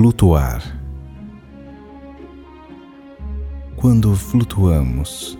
[0.00, 0.62] Flutuar.
[3.74, 5.36] Quando flutuamos,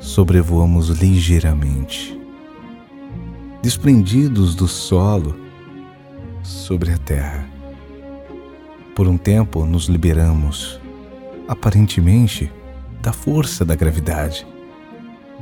[0.00, 2.18] sobrevoamos ligeiramente,
[3.62, 5.38] desprendidos do solo
[6.42, 7.46] sobre a terra.
[8.94, 10.80] Por um tempo nos liberamos,
[11.46, 12.50] aparentemente,
[13.02, 14.46] da força da gravidade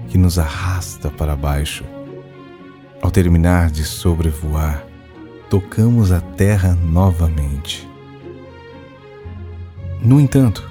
[0.09, 1.85] que nos arrasta para baixo.
[3.01, 4.85] Ao terminar de sobrevoar,
[5.49, 7.94] tocamos a terra novamente.
[10.05, 10.71] No entanto,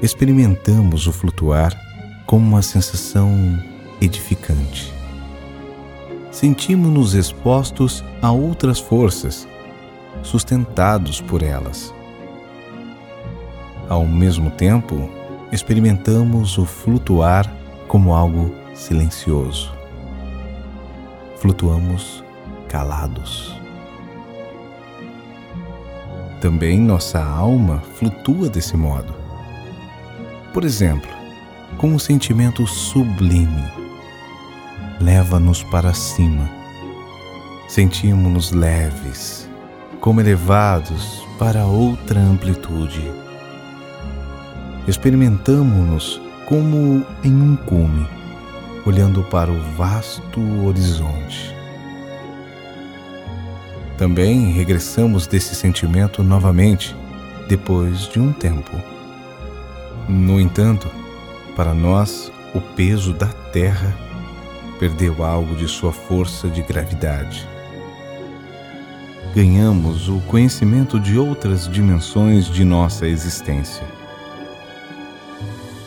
[0.00, 1.78] experimentamos o flutuar
[2.24, 3.62] como uma sensação
[4.00, 4.90] edificante.
[6.30, 9.46] Sentimos-nos expostos a outras forças,
[10.22, 11.92] sustentados por elas.
[13.86, 15.10] Ao mesmo tempo,
[15.52, 17.46] experimentamos o flutuar
[17.86, 19.74] como algo silencioso.
[21.36, 22.24] Flutuamos
[22.66, 23.63] calados.
[26.44, 29.14] Também nossa alma flutua desse modo.
[30.52, 31.10] Por exemplo,
[31.78, 33.64] com um sentimento sublime,
[35.00, 36.46] leva-nos para cima.
[37.66, 39.48] Sentimos-nos leves,
[40.02, 43.10] como elevados para outra amplitude.
[44.86, 48.06] Experimentamos-nos como em um cume,
[48.84, 51.56] olhando para o vasto horizonte.
[53.96, 56.96] Também regressamos desse sentimento novamente
[57.48, 58.72] depois de um tempo.
[60.08, 60.90] No entanto,
[61.54, 63.94] para nós, o peso da Terra
[64.80, 67.48] perdeu algo de sua força de gravidade.
[69.34, 73.86] Ganhamos o conhecimento de outras dimensões de nossa existência.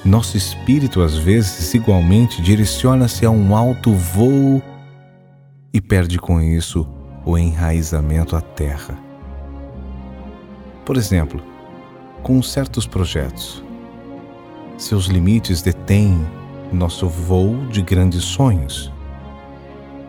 [0.04, 4.64] Nosso espírito, às vezes, igualmente direciona-se a um alto voo
[5.74, 6.88] e perde com isso
[7.28, 8.98] o enraizamento à terra.
[10.86, 11.44] Por exemplo,
[12.24, 13.62] com certos projetos,
[14.78, 16.26] seus limites detêm
[16.72, 18.94] nosso voo de grandes sonhos.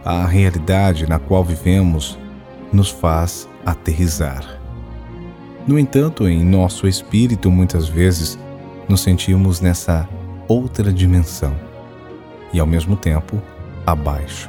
[0.04, 2.16] A realidade na qual vivemos
[2.72, 4.60] nos faz aterrizar.
[5.66, 8.38] No entanto, em nosso espírito, muitas vezes
[8.88, 10.08] nos sentimos nessa
[10.46, 11.54] outra dimensão
[12.52, 13.42] e, ao mesmo tempo,
[13.84, 14.48] abaixo.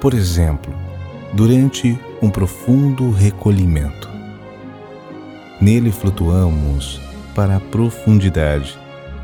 [0.00, 0.72] Por exemplo,
[1.32, 4.08] durante um profundo recolhimento.
[5.60, 7.00] Nele flutuamos
[7.34, 8.78] para a profundidade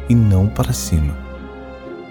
[0.08, 1.16] e não para cima.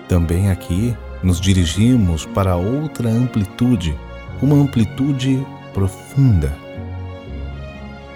[0.08, 3.98] Também aqui nos dirigimos para outra amplitude,
[4.42, 6.56] uma amplitude profunda.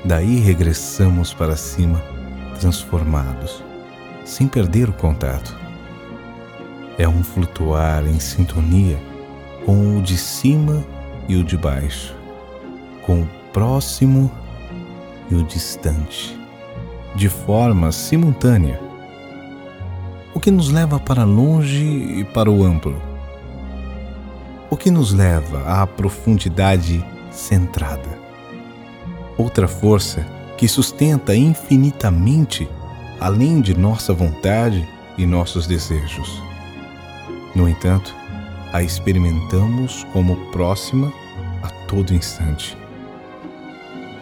[0.03, 2.01] Daí regressamos para cima,
[2.59, 3.63] transformados,
[4.25, 5.57] sem perder o contato.
[6.97, 8.99] É um flutuar em sintonia
[9.65, 10.83] com o de cima
[11.29, 12.13] e o de baixo,
[13.05, 14.29] com o próximo
[15.31, 16.37] e o distante
[17.15, 18.79] de forma simultânea,
[20.33, 21.85] o que nos leva para longe
[22.19, 23.01] e para o amplo,
[24.69, 28.19] o que nos leva à profundidade centrada.
[29.37, 30.25] Outra força
[30.57, 32.69] que sustenta infinitamente
[33.19, 36.41] além de nossa vontade e nossos desejos.
[37.55, 38.15] No entanto,
[38.71, 41.11] a experimentamos como próxima
[41.89, 42.77] todo instante.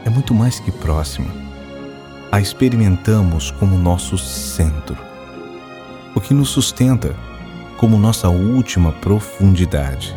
[0.05, 1.29] É muito mais que próxima
[2.31, 4.97] a experimentamos como nosso centro,
[6.16, 7.13] o que nos sustenta
[7.77, 10.16] como nossa última profundidade.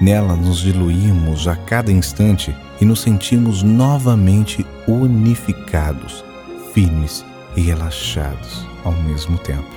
[0.00, 6.24] Nela nos diluímos a cada instante e nos sentimos novamente unificados,
[6.72, 7.24] firmes
[7.56, 9.76] e relaxados ao mesmo tempo.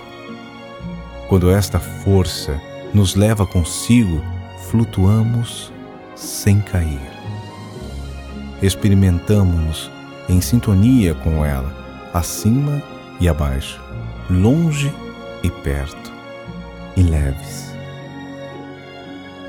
[1.28, 2.60] Quando esta força
[2.94, 4.22] nos leva consigo,
[4.70, 5.72] flutuamos
[6.22, 7.02] sem cair.
[8.62, 9.92] Experimentamos-nos
[10.30, 11.74] em sintonia com ela,
[12.14, 12.82] acima
[13.20, 13.82] e abaixo,
[14.30, 14.94] longe
[15.42, 16.12] e perto,
[16.96, 17.76] e leves.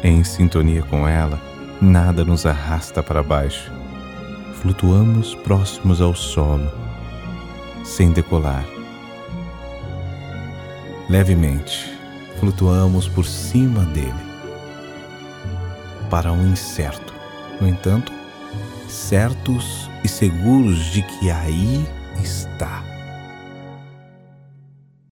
[0.02, 1.38] Em sintonia com ela,
[1.80, 3.70] nada nos arrasta para baixo.
[4.60, 6.70] Flutuamos próximos ao solo,
[7.84, 8.64] sem decolar.
[11.08, 11.92] Levemente,
[12.40, 14.31] flutuamos por cima dele,
[16.12, 17.14] para um incerto.
[17.58, 18.12] No entanto,
[18.86, 21.88] certos e seguros de que aí
[22.22, 22.91] está.